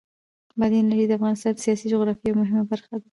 [0.59, 3.07] بادي انرژي د افغانستان د سیاسي جغرافیه یوه مهمه برخه ده.